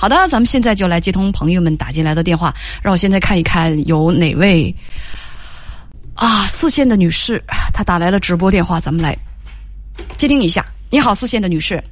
[0.00, 4.72] 好的，咱们现在就来接通朋友们打进来的电话，让我现在看一看有哪位
[6.14, 7.42] 啊四线的女士，
[7.74, 9.16] 她打来了直播电话，咱们来
[10.16, 10.64] 接听一下。
[10.88, 11.82] 你好，四线的女士。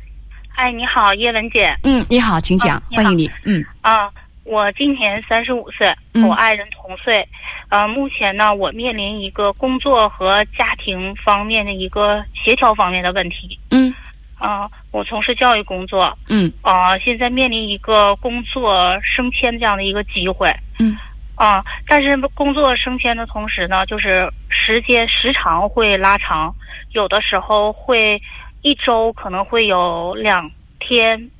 [0.54, 1.66] 哎，你好，叶文姐。
[1.82, 3.28] 嗯，你好，请讲，欢迎你。
[3.44, 4.08] 嗯啊，
[4.44, 5.92] 我今年三十五岁，
[6.22, 7.28] 我爱人同岁。
[7.68, 13.58] 呃，目前呢，我面临一个工作和家庭方面的一个协调方面的问题。
[13.70, 13.92] 嗯
[14.38, 20.50] 啊、我从事教育工作，嗯啊、现在面临一个工作升迁这样的一个机会。
[20.78, 20.96] 嗯
[21.34, 26.54] 啊、但是工作升迁的同时呢，就是时间时长会拉长，
[26.92, 28.20] 有的时候会
[28.62, 31.30] 一周可能会有两天，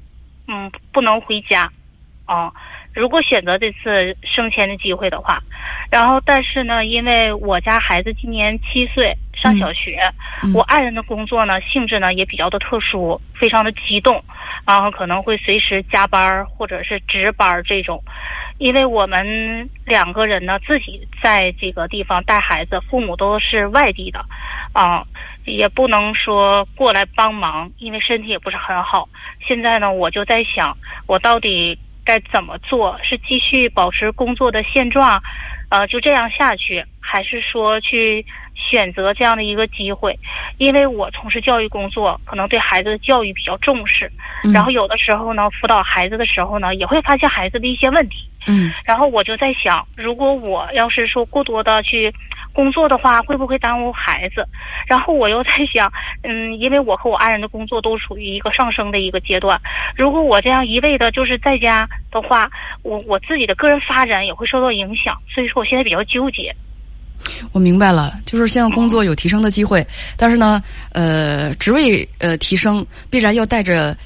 [0.49, 1.71] 嗯，不能回家，
[2.27, 2.53] 啊、
[2.93, 5.43] 如果选择这次升迁的机会的话，
[5.91, 9.17] 然后但是呢，因为我家孩子今年七岁，
[9.47, 9.99] 上小学，
[10.43, 14.23] 嗯我爱人的工作呢性质呢也比较的特殊，非常的激动，
[14.67, 18.03] 然后可能会随时加班或者是值班这种。
[18.59, 24.25] 因为我们两个人呢自己在这个地方带孩子，父母都是外地的，
[24.73, 25.05] 啊、
[25.45, 29.09] 也不能说过来帮忙，因为身体也不是很好。
[29.47, 32.99] 现在呢，我就在想，我到底该怎么做？
[33.03, 35.23] 是继续保持工作的现状，
[35.69, 40.13] 呃，就这样下去，还是说去选择这样的一个机会？
[40.59, 44.11] 因为我从事教育工作，可能对孩子的教育比较重视，
[44.43, 48.29] 嗯然后有的时候呢，辅导孩子的时候呢，也会发现孩子的一些问题。
[48.49, 52.13] 嗯然后我就在想，如果我要是说过多的去
[52.53, 54.47] 工作的话，会不会耽误孩子？
[54.87, 59.61] 然后我又在想，嗯，因为我和我爱人的工作都处于一个上升的一个阶段，
[59.97, 62.49] 如果我这样一味的就是在家的话，
[62.83, 66.55] 我我自己的个人发展也会受到影响，所以说我现在比较纠结。
[67.53, 69.87] 我明白了，就是现在工作有提升的机会，
[70.17, 73.97] 但是呢，呃，职位呃提升必然要带着，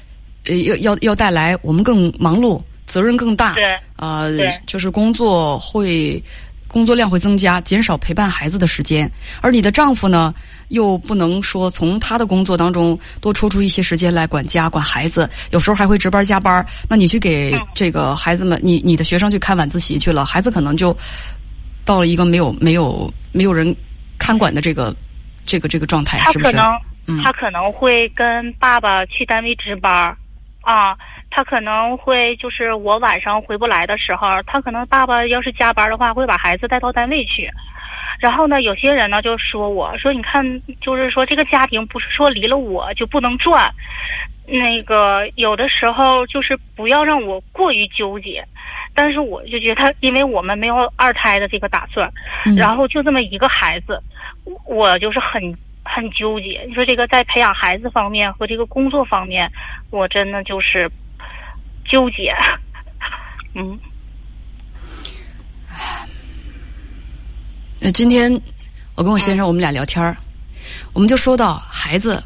[0.45, 3.63] 呃，要要要带来我们更忙碌，责任更大，对
[3.95, 6.21] 啊、对就是工作会
[6.67, 10.33] 工作量会增加，减少陪伴孩子的时间，而你的丈夫呢，
[10.69, 16.65] 又不能说从他的工作当中多抽出一些时间来管家管孩子，有时候还会值班加班。
[16.87, 20.95] 那你去给嗯这个孩子们，你你的学生去看晚自习去了，孩子可能就
[21.91, 23.75] 到了一个没有没有没有人
[24.17, 24.95] 看管的这个
[25.43, 26.55] 这个这个状态，是不是？
[26.55, 30.15] 他可能嗯他可能会跟爸爸去单位值班儿
[30.61, 30.95] 啊，
[31.29, 37.49] 他可能会就是我晚上回不来的时候，他可能爸爸要是加班的话，会把孩子带到单位去。
[38.21, 40.41] 然后呢，有些人呢就说我说你看，
[40.79, 43.69] 就是说这个家庭不是说离了我就不能转，
[44.47, 48.41] 那个有的时候就是不要让我过于纠结。
[49.03, 52.07] 但是我就觉得他，因为我们没有二胎的这个打算，
[52.45, 53.99] 嗯然后就这么一个孩子，
[54.43, 55.41] 我我就是很
[55.83, 56.63] 很纠结。
[56.67, 59.51] 你说这个在培养孩子方面和这个工作方面，
[59.89, 60.87] 我真的就是
[61.89, 62.31] 纠结。
[63.57, 63.79] 嗯
[67.81, 68.31] 那，今天
[68.95, 70.15] 我跟我先生我们俩聊天儿，
[70.93, 72.23] 我们就说到孩子，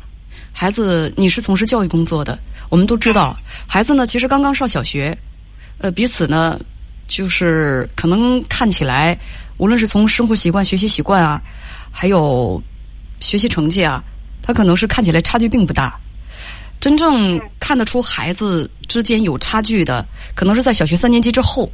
[0.53, 2.38] 孩子你是从事教育工作的，
[2.69, 3.34] 我们都知道，
[3.66, 5.18] 孩子呢其实刚刚上小学，
[5.80, 6.59] 呃，彼此呢
[7.08, 9.18] 就是可能看起来，
[9.58, 11.41] 无论是从生活习惯、学习习惯啊，
[11.91, 12.62] 还有
[13.19, 14.03] 学习成绩啊，
[14.41, 16.00] 他可能是看起来差距并不大。
[16.80, 20.06] 真正看得出孩子之间有差距的，
[20.36, 21.72] 可能是在小学三年级之后。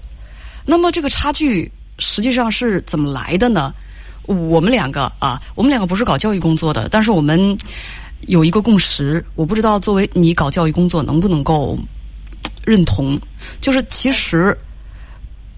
[0.66, 3.74] 那么这个差距实际上是怎么来的呢？
[4.28, 7.58] 我们两个啊，我们两个不是搞教育工作的，但是我们
[8.28, 11.78] 有一个共识，我不知道作为你搞教育工作能不能够
[12.66, 13.20] 认同，
[13.60, 14.58] 就是其实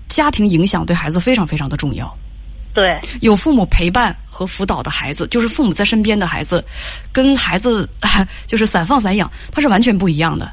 [0.07, 2.15] 家庭影响对孩子非常非常的重要。
[2.73, 6.63] 对，有父母陪伴和辅导的孩子，就是父母在身边的孩子，
[7.11, 7.87] 跟孩子
[8.47, 10.51] 就是散放散养，他是完全不一样的。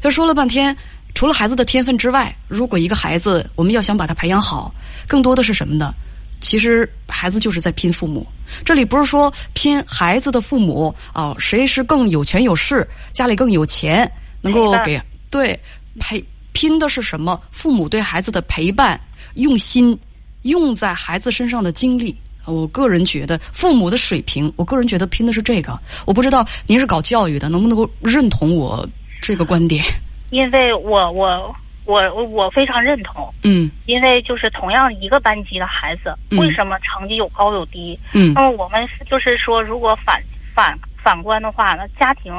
[0.00, 0.74] 就说了半天，
[1.14, 4.74] 除了孩子的天分之外，如果一个孩子我们要想把他培养好，
[5.06, 5.92] 更多的是什么呢？
[6.40, 8.26] 其实孩子就是在拼父母。
[8.64, 14.10] 这里不是说拼孩子的父母啊、谁是更有权有势，家里更有钱，
[14.40, 14.98] 能够给
[15.36, 15.58] 对
[16.00, 17.38] 陪拼的是什么？
[17.50, 18.98] 父母对孩子的陪伴、
[19.34, 19.98] 用心，
[20.42, 22.16] 用在孩子身上的精力。
[22.46, 25.78] 我个人觉得，父母的水平，我个人觉得拼的是这个。
[26.06, 28.88] 我不知道您是搞教育的，能不能够认同我
[29.20, 29.84] 这个观点？
[30.30, 37.98] 因为我我我我非常认同，嗯因为就是同样一个班级的孩子，嗯为什么成绩有高有低？
[38.14, 38.80] 嗯那么我们
[39.10, 40.22] 就是说，如果反
[40.54, 42.32] 反反观的话那，家庭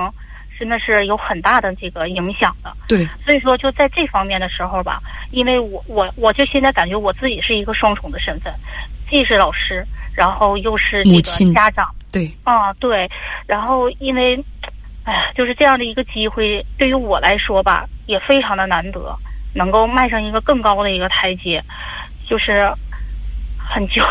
[0.60, 2.76] 真的是有很大的这个影响的。
[2.88, 5.02] 对，所以说，就在这方面的时候吧，
[5.32, 8.54] 因为我我我就现在感觉我自己是一个双重的身份，
[9.10, 11.88] 既是老师，然后又是这个母亲家长。
[12.12, 13.10] 对，啊，对，
[13.46, 14.36] 然后因为，
[15.04, 19.16] 哎呀，就是这样的一个机会，对于我来说吧，也非常的难得，
[19.54, 21.62] 能够迈上一个更高的一个台阶，
[22.28, 22.68] 就是
[23.58, 24.02] 很久。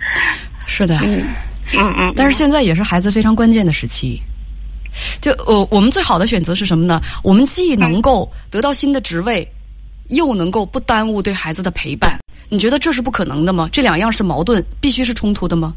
[0.66, 1.24] 是的，嗯
[1.74, 4.22] 嗯嗯，但是现在也是孩子非常关键的时期。
[5.20, 7.00] 就我我们最好的选择是什么呢？
[7.22, 9.46] 我们既能够得到新的职位，
[10.08, 12.18] 又能够不耽误对孩子的陪伴。
[12.48, 13.68] 你觉得这是不可能的吗？
[13.72, 15.72] 这两样是矛盾，必须是冲突的吗？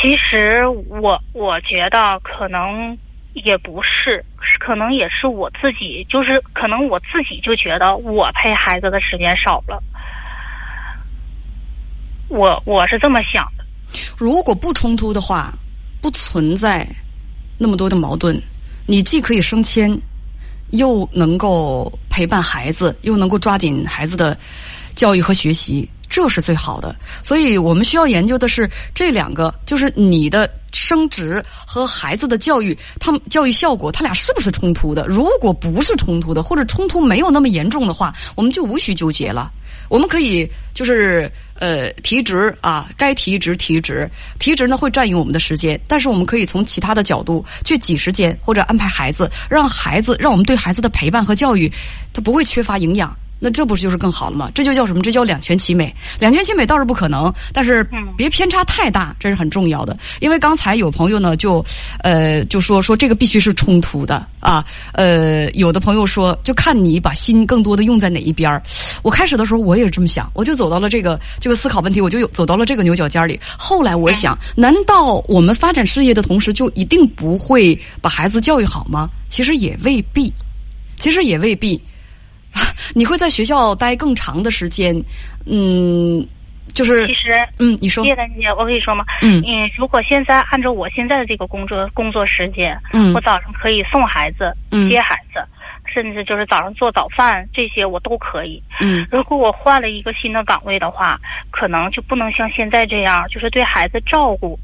[0.00, 2.96] 其实我我觉得可能
[3.32, 4.24] 也不是，
[4.58, 9.82] 可能也是我自己，就是可能我自己就觉得我陪孩子的时间少了。
[12.28, 13.64] 我我是这么想的。
[14.16, 15.52] 如果不冲突的话，
[16.04, 16.86] 不存在
[17.56, 18.38] 那么多的矛盾，
[18.84, 19.98] 你既可以升迁，
[20.72, 24.36] 又能够陪伴孩子，又能够抓紧孩子的
[24.94, 26.94] 教育和学习，这是最好的。
[27.22, 35.06] 所以我们需要研究的是这两个，就是你的升职和孩子的教育，他们教育效果，他俩是不是冲突的？
[35.06, 39.50] 如果不是冲突的，或者冲突没有那么严重的话，我们就无需纠结了。
[39.88, 44.08] 我们可以就是呃提职啊，该提职提职，
[44.38, 51.70] 提职呢会占用我们的时间，但是我们可以从其他的角度去挤时间或者安排孩子，让孩子让我们对孩子的陪伴和教育，
[52.12, 53.16] 他不会缺乏营养。
[53.44, 54.50] 那这不是就是更好了吗？
[54.54, 55.02] 这就叫什么？
[55.02, 55.94] 这叫两全其美。
[56.18, 57.86] 两全其美倒是不可能，但是
[58.16, 59.94] 别偏差太大，这是很重要的。
[60.20, 61.62] 因为刚才有朋友呢，就
[62.02, 64.64] 呃就说说这个必须是冲突的啊。
[64.94, 68.62] 呃，有的朋友说，就看你把心更多的用在哪一边儿。
[69.02, 73.38] 我开始的时候我也是这么想，我就走到了这个这个思考问题，我就有走到了这个牛角尖里。
[73.58, 79.06] 后来我想，难道我们发展事业的同时，就一定不会把孩子教育好吗？
[79.28, 80.32] 其实也未必，
[80.96, 81.78] 其实也未必。
[82.94, 84.94] 你会在学校待更长的时间，
[85.46, 86.26] 嗯，
[86.72, 89.04] 就是其实，嗯，你说，叶丹姐，我跟你说嘛？
[89.22, 95.40] 嗯嗯，如果现在按照我现在的这个工作工作时间，嗯我早上可以送孩子、嗯接孩子，
[95.92, 98.62] 甚至就是早上做早饭这些我都可以。
[98.80, 101.18] 嗯如果我换了一个新的岗位的话，
[101.50, 104.58] 可能就不能像现在这样，就是对孩子照顾。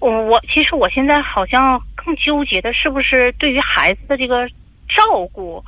[0.00, 4.48] 我我其实我现在好像更纠结的是不是对于孩子的这个
[4.88, 5.64] 照顾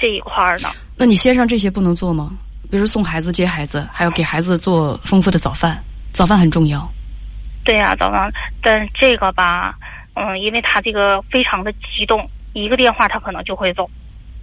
[0.00, 0.68] 这一块儿呢？
[0.96, 2.32] 那你先生这些不能做吗？
[2.70, 5.82] 比如送孩子、接孩子，还要给孩子做丰富的早饭，
[6.12, 6.88] 早饭很重要。
[7.64, 8.30] 对呀、早上，
[8.62, 9.74] 但这个吧，
[10.14, 13.90] 嗯，因为他这个非常的激动，一个电话他可能就会走，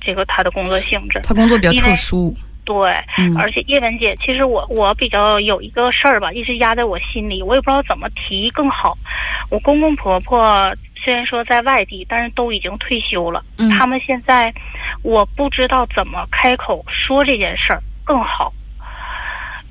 [0.02, 1.22] 这个他的工作性质。
[1.24, 2.76] 他工作比较特殊，对，
[3.18, 8.98] 嗯而且叶文姐，其实我我比较有一个事儿吧，一直压在我心里，我也不知道怎么提更好。
[9.50, 10.72] 我公公婆婆
[11.08, 13.42] 虽然说在外地，但是都已经退休了。
[13.60, 14.54] 嗯他们现在
[15.04, 18.52] 我不知道怎么开口说这件事儿更好，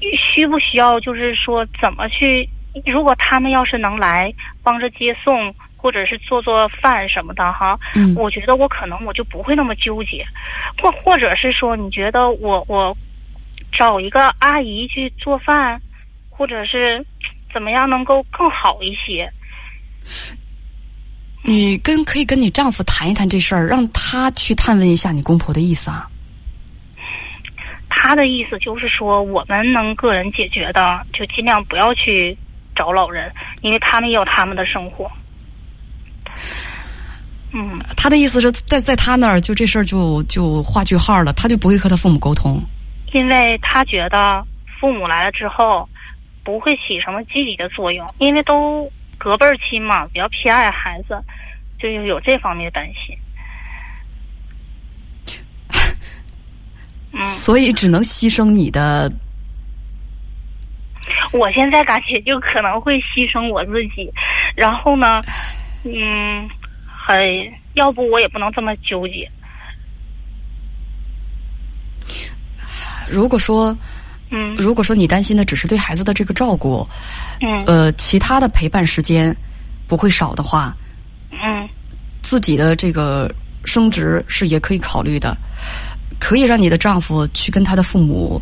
[0.00, 2.48] 需不需要就是说怎么去？
[2.86, 10.24] 如果他们要是能来帮着接送，或者是做做饭什么的哈，嗯我觉得我可能我就不会那么纠结，
[10.82, 12.96] 或或者是说，你觉得我我
[13.72, 15.78] 找一个阿姨去做饭，
[16.30, 17.04] 或者是
[17.52, 19.30] 怎么样能够更好一些？
[21.46, 26.08] 你跟可以跟你丈夫谈一谈这事儿，让他去探问一下你公婆的意思啊。
[27.88, 32.37] 他的意思就是说，我们能个人解决的，就尽量不要去
[32.75, 33.32] 找老人，
[33.62, 35.10] 因为他们也有他们的生活。
[37.52, 42.60] 嗯，他的意思是在在他那儿就这事儿就就画句号了，他就不会和他父母沟通。
[43.12, 44.44] 因为他觉得
[44.81, 45.88] 父母来了之后
[46.44, 51.23] 不会起什么积极的作用，因为都隔辈儿亲嘛，比较偏爱孩子，
[51.79, 53.17] 就有这方面的担心。
[57.13, 59.11] 嗯，所以只能牺牲你的
[61.32, 64.13] 我现在感觉就可能会牺牲我自己，
[64.55, 65.20] 然后呢，
[65.85, 66.49] 嗯，
[66.87, 67.19] 很
[67.75, 69.31] 要不我也不能这么纠结。
[73.08, 73.77] 如果说，
[74.30, 74.54] 嗯。
[74.56, 76.86] 如果说你担心的只是对孩子的这个照顾，
[77.40, 77.58] 嗯。
[77.66, 79.36] 呃，其他的陪伴时间
[79.86, 80.76] 不会少的话，
[81.30, 81.68] 嗯。
[82.22, 83.32] 自己的这个
[83.64, 85.36] 升职是也可以考虑的，
[86.18, 88.40] 可以让你的丈夫去跟他的父母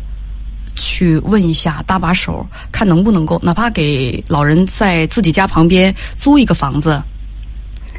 [0.75, 7.01] 去问一下，搭把手，看能不能够，哪怕给老人在自己家旁边租一个房子，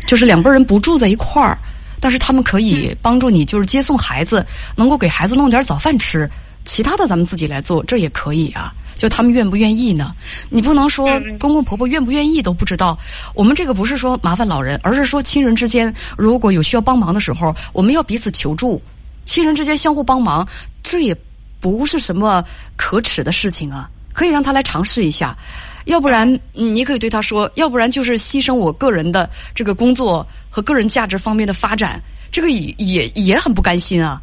[0.06, 1.56] 就是两辈人不住在一块儿，
[2.00, 6.28] 但是他们可以帮助你，就是接送孩子，能够给孩子弄点早饭吃，
[6.66, 8.70] 其他的咱们自己来做，这也可以啊。
[8.96, 10.14] 就他们愿不愿意呢？
[10.49, 12.99] 你不能说嗯公公婆婆愿不愿意都不知道。
[13.35, 18.80] 我们这个不是说麻烦老人，而是说亲人之间如果有需要帮忙的时候，我们要彼此求助，
[19.26, 20.49] 亲人之间相互帮忙，
[20.82, 21.14] 这也
[21.61, 22.42] 不是什么
[22.75, 25.37] 可耻的事情啊，可以让他来尝试一下。
[25.85, 34.18] 要不然，嗯你可以对他说，要不然就是牺牲我个人的这个工作和个人价值方面的发展，这个也也也很不甘心啊。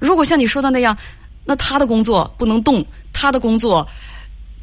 [0.00, 0.98] 如果像你说的那样，
[1.44, 3.86] 那他的工作不能动，他的工作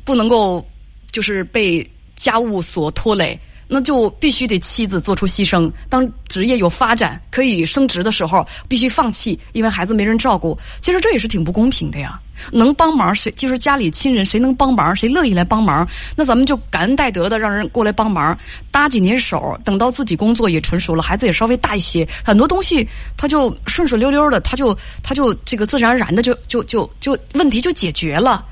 [0.05, 0.65] 不能够
[1.11, 3.39] 就是被家务所拖累。
[3.71, 5.71] 那就必须得妻子做出牺牲。
[5.87, 10.57] 当职业有发展、可以升职的时候，必须放弃，因为孩子没人照顾。
[10.81, 12.19] 其实这也是挺不公平的呀。
[12.51, 18.35] 能帮忙谁就是家里亲人，谁能帮忙谁乐意来帮忙，那咱们就感恩戴德的让人过来帮忙，
[18.71, 19.59] 搭几年手。
[19.63, 28.45] 等到自己工作也纯熟了，孩子也稍微大一些，很多东西他就顺顺溜溜的，他就他就这个自然而然的就就就就问题就解决了。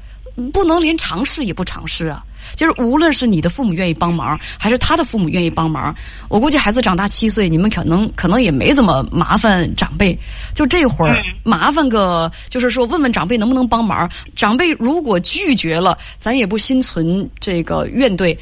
[0.54, 2.24] 不能连尝试也不尝试啊。
[2.56, 5.96] 就是无论是你的父母愿意帮忙，还是他的父母愿意帮忙，
[6.30, 10.18] 我估计孩子长大七岁，你们可能可能也没怎么麻烦长辈。
[10.54, 14.10] 就这会儿麻烦个，就是说问问长辈能不能帮忙。
[14.36, 18.38] 长辈如果拒绝了，咱也不心存这个怨怼，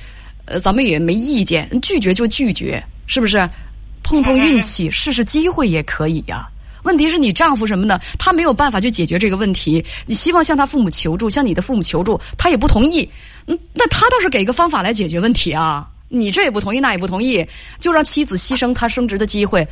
[0.45, 1.69] 呃，咱们也没意见。
[1.81, 3.49] 拒绝就拒绝，是不是？
[4.07, 6.47] 碰碰运气，试试机会也可以呀。
[6.85, 7.99] 问题是你丈夫什么呢？
[8.17, 9.83] 他没有办法去解决这个问题。
[10.05, 13.09] 你希望向他父母求助，向你的父母求助，他也不同意。
[13.73, 15.87] 那他倒是给一个方法来解决问题啊！
[16.07, 17.45] 你这也不同意，那也不同意，
[17.79, 19.67] 就让妻子牺牲他升职的机会，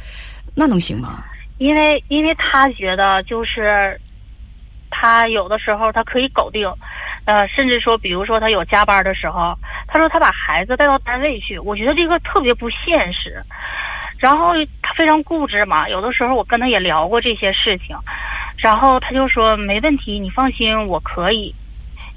[0.55, 1.23] 那能行吗？
[1.59, 3.99] 因为，因为他觉得就是
[4.89, 6.67] 他有的时候他可以搞定，
[7.25, 13.41] 呃，甚至说，比如说他有加班的时候，他说他把孩子带到单位去，我觉得这个特别不现实。
[14.23, 17.93] 然后他非常固执嘛，有的时候我跟他也聊过这些事情，
[18.55, 21.53] 然后他就说没问题，你放心，我可以。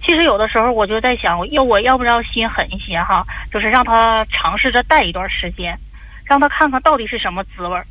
[0.06, 5.76] 其实有的时候我就在想，要我要不要心狠一些哈，就是让他尝试着带一段时间，
[6.24, 7.84] 让他看看到底是什么滋味儿。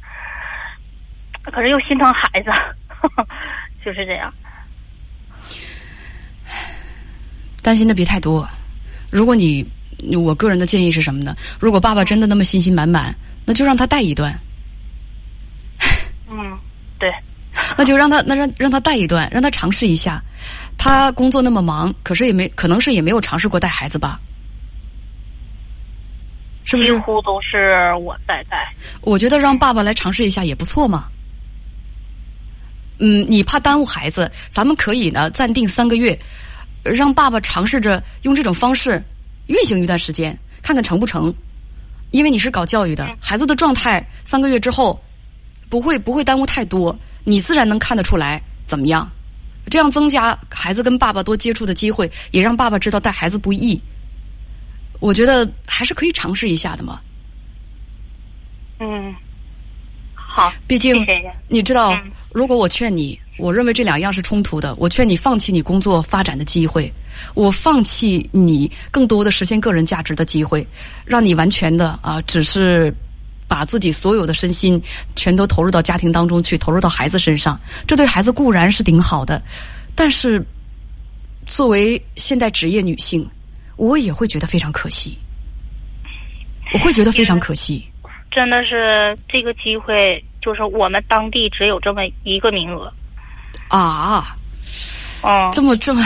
[1.43, 2.49] 可是又心疼孩子，
[3.83, 4.33] 就是这样。
[7.61, 8.47] 担心的别太多。
[9.11, 9.69] 如果你，
[10.17, 11.35] 我个人的建议是什么呢？
[11.59, 13.13] 如果爸爸真的那么信心满满，
[13.45, 14.37] 那就让他带一段。
[16.29, 16.59] 嗯，
[16.99, 17.09] 对。
[17.77, 20.21] 那就让他，那让让他带一段，让他尝试一下。
[20.77, 24.19] 他工作那么忙，可是也没可能是也没有尝试过带孩子吧？
[26.65, 26.93] 是不是？
[26.93, 28.57] 几乎都是我在带。
[29.01, 31.07] 我觉得让爸爸来尝试一下也不错嘛。
[32.99, 36.17] 嗯，你怕耽误孩子，咱们可以呢暂定三个月，
[36.83, 39.01] 让爸爸尝试着用这种方式
[39.47, 41.33] 运行一段时间，看看成不成。
[42.15, 44.97] 因为你是搞教育的，孩子的状态三个月之后
[45.69, 49.11] 不会不会耽误太多，你自然能看得出来怎么样。
[49.69, 53.77] 这样增加孩子跟爸爸多接触的机会，也让爸爸知道带孩子不易。
[55.01, 57.01] 我觉得还是可以尝试一下的嘛。
[58.79, 59.13] 嗯，
[60.35, 60.51] 好。
[60.67, 60.93] 毕竟
[61.47, 61.97] 你知道，
[62.33, 64.75] 如果我劝你，我认为这两样是冲突的。
[64.75, 66.91] 我劝你放弃你工作发展的机会，
[67.35, 70.67] 我放弃你更多的实现个人价值的机会，
[71.05, 72.93] 让你完全的啊，只是。
[73.47, 74.81] 把自己所有的身心
[75.15, 79.39] 全都投入到家庭当中去，投入到孩子身上，这对孩子固然是挺好的，
[79.93, 80.43] 但是
[81.45, 83.23] 作为现代职业女性，
[83.75, 85.15] 我也会觉得非常可惜，
[86.73, 87.85] 我会觉得非常可惜。
[88.35, 92.91] 真的是这个机会，就是我们当地只有这么一个名额
[93.69, 94.35] 啊！
[95.23, 96.01] 哦，这么这么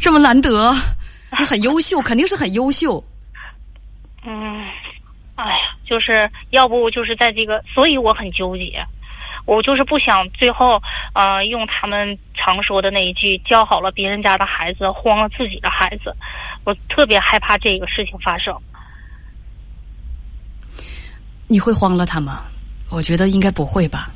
[0.00, 0.72] 这么难得，
[1.36, 3.02] 你很优秀， 肯定是很优秀。
[4.24, 4.64] 嗯。
[5.34, 8.80] 哎呀，就是要不就是在这个，所以我很纠结。
[9.44, 10.80] 我就是不想最后，
[11.14, 16.14] 呃，用他们常说的那一句“教好了别人家的孩子，慌了自己的孩子”。
[16.64, 18.54] 我特别害怕这个事情发生。
[21.52, 22.44] 你会慌了他吗？
[22.88, 24.10] 我觉得应该不会吧。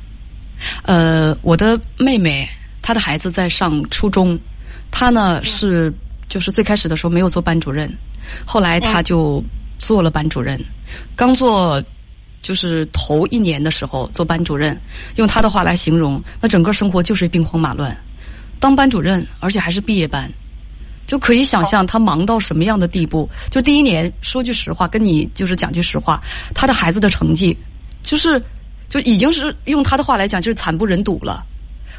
[0.83, 2.49] 呃，我的妹妹，
[2.81, 4.37] 她的孩子在上初中，
[4.89, 5.93] 她呢是
[6.27, 7.89] 就是最开始的时候没有做班主任，
[8.45, 9.43] 后来她就。
[9.79, 10.59] 做了班主任，
[11.15, 11.81] 刚做
[12.41, 14.75] 就是头一年的时候做班主任，
[15.17, 17.95] 用他的话来形容，那整个生活就是兵荒马乱。
[18.59, 20.29] 当班主任，而且还是毕业班，
[21.07, 23.27] 就可以想象他忙到什么样的地步。
[23.49, 26.21] 就第一年，说句实话，跟你就是讲句实话，
[26.53, 27.57] 他的孩子的成绩
[28.03, 28.39] 就是
[28.89, 31.43] 就已经是用他的话来讲，就是惨不忍睹了。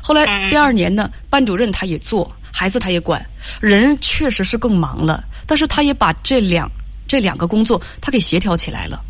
[0.01, 3.21] 后来第二年呢，班主任他也做，孩子他也管，
[3.61, 6.71] 人确实是更忙了，但是他也把这两。
[7.11, 9.01] 这两个工作，他给协调起来了，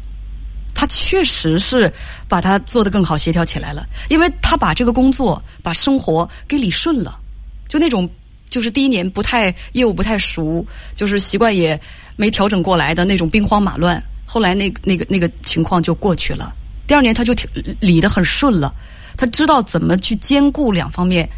[0.73, 1.93] 他确实是
[2.29, 3.85] 把他做得更好，协调起来了。
[4.09, 7.19] 因为他把这个工作、把生活给理顺了，
[7.67, 8.09] 就那种
[8.49, 11.81] 就是第一年不太业务不太熟，就是习惯也
[12.17, 14.03] 没调整过来的那种兵荒马乱。
[14.27, 16.53] 后来那那个那个情况就过去了。
[16.87, 17.35] 第二年他就
[17.81, 18.75] 理得很顺了，
[19.17, 21.29] 他知道怎么去兼顾两方面，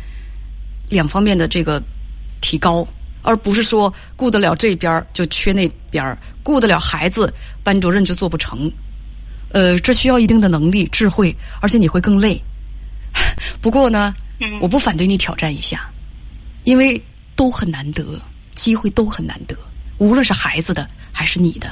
[0.88, 1.83] 两方面的这个
[2.40, 2.87] 提高。
[3.23, 7.31] 而不是说顾得了这边就缺那边顾得了孩子，
[7.62, 8.73] 班主任就做不成。
[9.52, 12.43] 呃，这需要一定的能力、智慧，而且你会更累。
[13.61, 15.87] 不过呢，嗯我不反对你挑战一下，
[16.64, 17.00] 因为
[17.35, 18.21] 都很难得，
[18.55, 19.57] 机会都很难得，
[19.99, 21.71] 无论是孩子的还是你的。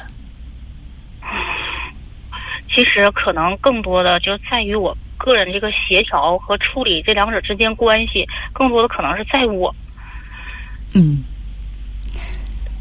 [2.75, 9.75] 其实可能更多的就在于我个人这个协调和处理这两者之间关系，更多的可能是在我。
[10.95, 11.25] 嗯，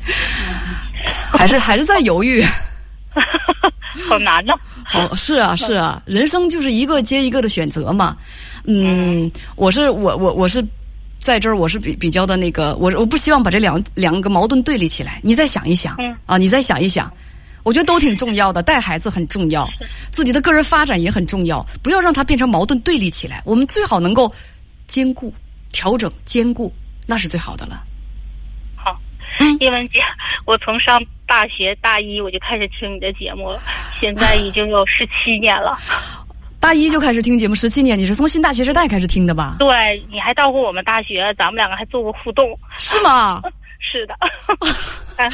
[1.32, 2.44] 还是还是在犹豫。
[4.08, 4.54] 好难呐。
[4.86, 8.16] 好，是啊，是啊，人生就是一个接一个的选择嘛。
[8.66, 10.64] 嗯，我是我我我是
[11.20, 15.20] 在这儿，我是比比较的那个，我我不希望把这两两个矛盾对立起来。
[15.24, 17.12] 你再想一想，嗯啊，你再想一想，
[17.64, 19.68] 我觉得都挺重要的， 带孩子很重要，
[20.12, 23.42] 自己的个人发展也很重要，不要让它变成矛盾对立起来。
[23.46, 24.32] 我们最好能够
[24.88, 25.34] 兼顾、
[25.72, 26.72] 调整、兼顾，
[27.06, 27.84] 那是最好的了。
[28.76, 28.98] 好，
[29.40, 30.00] 嗯叶文姐，
[30.46, 33.60] 我从上大学大一我就开始听你的节目了，
[34.00, 35.78] 现在已经有十七年了。
[36.60, 39.56] 大一就开始听节目，十七年，你是从新大学时代开始听的吧？
[39.60, 39.68] 对，
[40.12, 42.58] 你还到过我们大学，咱们两个还做过互动。
[42.78, 43.42] 是吗？
[43.80, 44.16] 是的，
[45.18, 45.30] 哎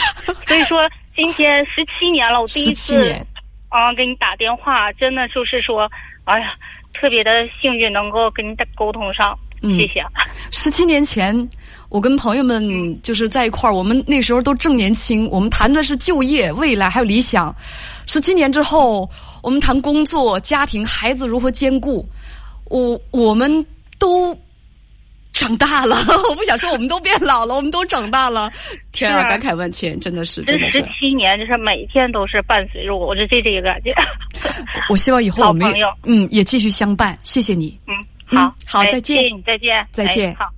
[0.46, 0.77] 所以说
[1.15, 3.25] 今天十七年了，我第一次年
[3.70, 5.89] 啊给你打电话，真的就是说，
[6.25, 6.53] 哎呀，
[6.94, 10.03] 特别的幸运能够跟你打沟通上，嗯谢谢。
[10.55, 11.50] 十七年前，
[11.89, 17.53] 我跟朋友们就是在一块儿，我们那时候都正年轻，我们谈的是就业、未来还有理想。
[18.05, 19.10] 十七年之后，
[19.41, 22.07] 我们谈工作、家庭、孩子如何兼顾。
[22.65, 23.65] 我我们
[23.98, 24.38] 都
[25.33, 25.95] 长大了，
[26.29, 28.51] 我不想说我们都变老了，我们都长大了。
[28.91, 30.77] 天啊，感慨万千，真的是，这真的是。
[30.77, 33.91] 十七年就是每天都是伴随着我，我就这这个感觉。
[34.88, 37.17] 我希望以后我们嗯也继续相伴。
[37.24, 37.77] 谢谢你。
[37.88, 38.05] 嗯，嗯
[38.36, 39.22] 好，哎好再见。
[39.22, 40.30] 谢谢你，再见，再见。
[40.32, 40.54] 哎好。